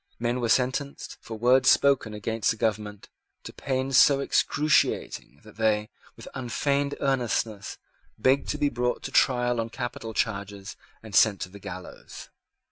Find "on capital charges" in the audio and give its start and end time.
9.61-10.75